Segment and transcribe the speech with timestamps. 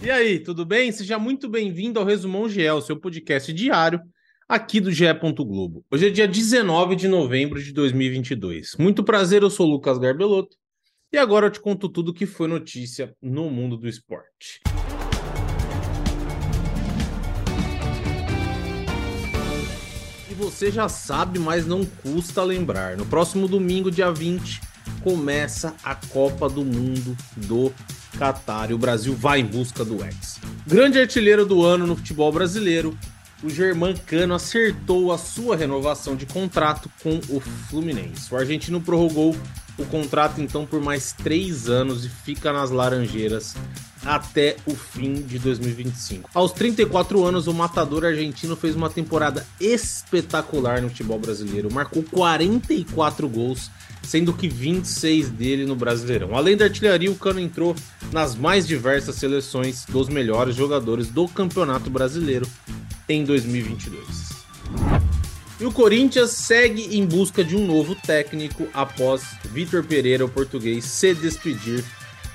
[0.00, 0.92] E aí, tudo bem?
[0.92, 4.00] Seja muito bem-vindo ao Resumão o seu podcast diário
[4.48, 5.12] aqui do GE.
[5.44, 5.84] Globo.
[5.90, 8.76] Hoje é dia 19 de novembro de 2022.
[8.78, 10.56] Muito prazer, eu sou o Lucas Garbelotto
[11.12, 14.60] e agora eu te conto tudo que foi notícia no mundo do esporte.
[20.30, 22.96] E você já sabe, mas não custa lembrar.
[22.96, 24.60] No próximo domingo, dia 20,
[25.02, 27.74] começa a Copa do Mundo do
[28.18, 30.40] Qatar e o Brasil vai em busca do ex.
[30.66, 32.98] Grande artilheiro do ano no futebol brasileiro,
[33.42, 38.34] o Germán Cano acertou a sua renovação de contrato com o Fluminense.
[38.34, 39.36] O argentino prorrogou
[39.78, 43.54] o contrato então por mais três anos e fica nas Laranjeiras
[44.04, 46.30] até o fim de 2025.
[46.34, 53.28] Aos 34 anos, o matador argentino fez uma temporada espetacular no futebol brasileiro, marcou 44
[53.28, 53.70] gols
[54.02, 56.34] sendo que 26 dele no Brasileirão.
[56.34, 57.76] Além da artilharia, o Cano entrou
[58.10, 62.46] nas mais diversas seleções dos melhores jogadores do Campeonato Brasileiro
[63.08, 64.38] em 2022.
[65.60, 70.84] E o Corinthians segue em busca de um novo técnico após Vitor Pereira, o português,
[70.84, 71.84] se despedir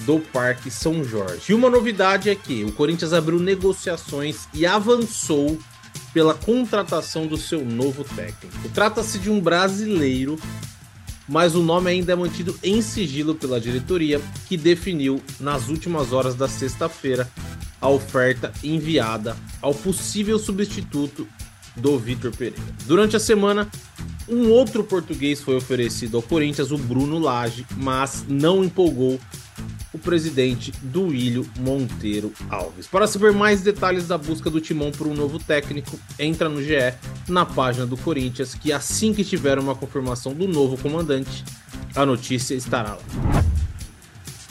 [0.00, 1.44] do Parque São Jorge.
[1.50, 5.58] E uma novidade é que o Corinthians abriu negociações e avançou
[6.12, 8.68] pela contratação do seu novo técnico.
[8.74, 10.38] Trata-se de um brasileiro
[11.28, 16.34] mas o nome ainda é mantido em sigilo pela diretoria, que definiu nas últimas horas
[16.34, 17.30] da sexta-feira
[17.80, 21.26] a oferta enviada ao possível substituto
[21.76, 22.62] do Vitor Pereira.
[22.86, 23.68] Durante a semana,
[24.28, 29.18] um outro português foi oferecido ao Corinthians, o Bruno Lage, mas não empolgou
[29.92, 32.86] o presidente do Ilho Monteiro Alves.
[32.86, 36.94] Para saber mais detalhes da busca do Timão por um novo técnico, entra no GE,
[37.28, 41.44] na página do Corinthians, que assim que tiver uma confirmação do novo comandante,
[41.94, 43.44] a notícia estará lá.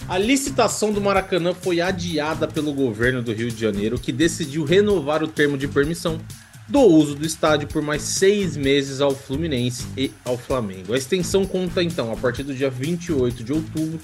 [0.07, 5.23] A licitação do Maracanã foi adiada pelo governo do Rio de Janeiro, que decidiu renovar
[5.23, 6.19] o termo de permissão
[6.67, 10.93] do uso do estádio por mais seis meses ao Fluminense e ao Flamengo.
[10.93, 13.99] A extensão conta então a partir do dia 28 de outubro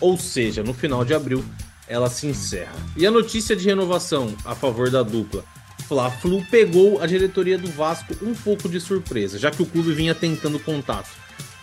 [0.00, 1.44] ou seja, no final de abril
[1.86, 2.74] ela se encerra.
[2.96, 5.44] E a notícia de renovação a favor da dupla
[5.90, 10.14] Fla-Flu pegou a diretoria do Vasco um pouco de surpresa, já que o clube vinha
[10.14, 11.10] tentando contato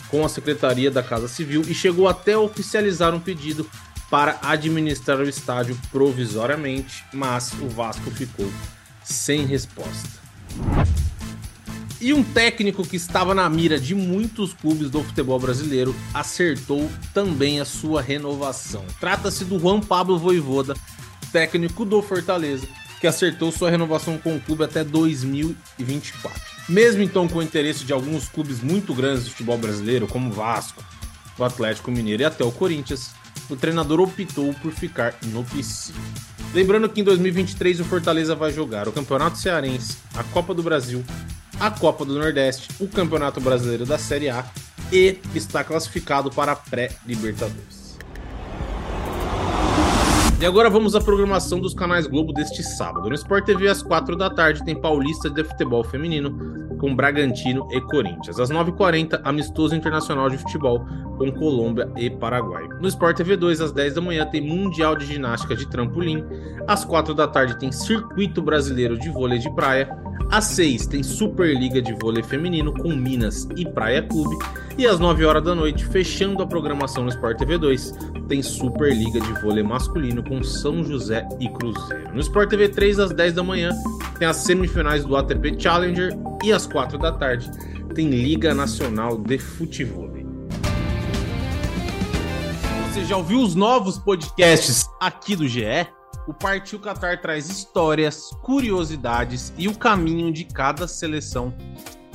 [0.10, 3.70] com a Secretaria da Casa Civil e chegou até a oficializar um pedido
[4.10, 8.52] para administrar o estádio provisoriamente, mas o Vasco ficou
[9.04, 10.10] sem resposta.
[12.00, 17.60] E um técnico que estava na mira de muitos clubes do futebol brasileiro acertou também
[17.60, 18.86] a sua renovação.
[19.00, 20.76] Trata-se do Juan Pablo Voivoda,
[21.32, 22.68] técnico do Fortaleza,
[23.02, 26.40] que acertou sua renovação com o clube até 2024.
[26.70, 30.34] Mesmo então com o interesse de alguns clubes muito grandes do futebol brasileiro, como o
[30.34, 30.84] Vasco,
[31.36, 33.10] o Atlético Mineiro e até o Corinthians,
[33.50, 35.94] o treinador optou por ficar no PC.
[36.54, 41.04] Lembrando que em 2023 o Fortaleza vai jogar o Campeonato Cearense, a Copa do Brasil,
[41.60, 44.46] a Copa do Nordeste, o Campeonato Brasileiro da Série A
[44.92, 47.77] e está classificado para a pré-Libertadores.
[50.40, 53.10] E agora vamos à programação dos canais Globo deste sábado.
[53.10, 57.82] No Sport TV, às 4 da tarde, tem Paulista de Futebol Feminino com Bragantino e
[57.82, 58.40] Corinthians.
[58.40, 60.86] Às 9h40, Amistoso Internacional de Futebol
[61.18, 62.68] com Colômbia e Paraguai.
[62.80, 66.24] No Sport TV 2, às 10 da manhã, tem Mundial de Ginástica de Trampolim.
[66.68, 69.90] Às 4 da tarde, tem Circuito Brasileiro de Vôlei de Praia.
[70.30, 74.38] Às 6 tem Superliga de Vôlei Feminino com Minas e Praia Clube.
[74.78, 77.96] E às 9 horas da noite, fechando a programação no Sport TV 2,
[78.28, 82.14] tem Superliga de Vôlei Masculino com São José e Cruzeiro.
[82.14, 83.72] No Sport TV 3, às 10 da manhã,
[84.20, 86.16] tem as semifinais do ATP Challenger.
[86.44, 87.50] E às 4 da tarde,
[87.96, 90.12] tem Liga Nacional de Futebol.
[92.94, 95.88] Você já ouviu os novos podcasts aqui do GE?
[96.28, 101.54] o Partiu Qatar traz histórias, curiosidades e o caminho de cada seleção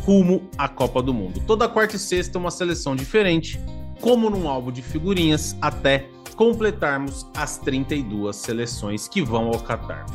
[0.04, 1.42] rumo à Copa do Mundo.
[1.46, 3.58] Toda quarta e sexta uma seleção diferente,
[4.00, 10.06] como num álbum de figurinhas, até completarmos as 32 seleções que vão ao Qatar.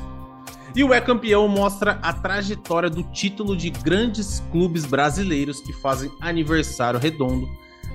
[0.76, 6.12] E o É Campeão mostra a trajetória do título de grandes clubes brasileiros que fazem
[6.22, 7.48] aniversário redondo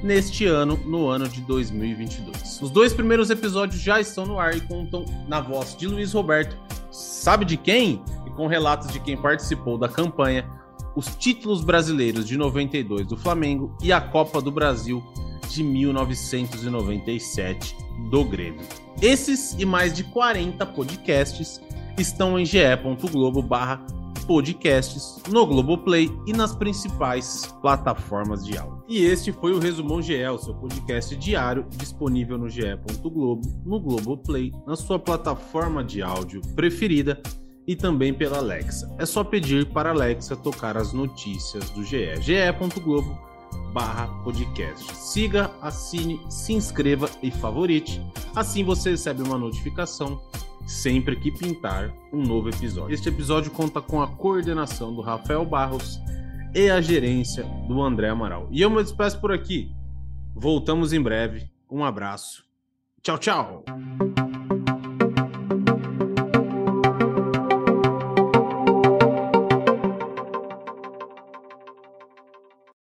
[0.03, 2.61] neste ano, no ano de 2022.
[2.61, 6.57] Os dois primeiros episódios já estão no ar e contam na voz de Luiz Roberto,
[6.91, 8.03] sabe de quem?
[8.27, 10.49] E com relatos de quem participou da campanha,
[10.95, 15.03] os títulos brasileiros de 92 do Flamengo e a Copa do Brasil
[15.49, 17.77] de 1997
[18.11, 18.67] do Grêmio.
[19.01, 21.61] Esses e mais de 40 podcasts
[21.99, 23.85] estão em ge.globo barra
[24.23, 28.85] podcasts, no Globoplay e nas principais plataformas de áudio.
[28.89, 34.53] E este foi o Resumão GE, o seu podcast diário disponível no ge.globo, no Globoplay,
[34.67, 37.21] na sua plataforma de áudio preferida
[37.67, 38.95] e também pela Alexa.
[38.99, 42.21] É só pedir para a Alexa tocar as notícias do GE.
[42.21, 43.19] ge.globo
[43.73, 44.95] barra podcast.
[44.95, 48.01] Siga, assine, se inscreva e favorite.
[48.35, 50.21] Assim você recebe uma notificação
[50.67, 52.95] sempre que pintar um novo episódio.
[52.95, 56.01] Este episódio conta com a coordenação do Rafael Barros
[56.55, 58.49] e a gerência do André Amaral.
[58.51, 59.71] E eu me despeço por aqui.
[60.35, 61.51] Voltamos em breve.
[61.71, 62.45] Um abraço.
[63.03, 63.65] Tchau, tchau.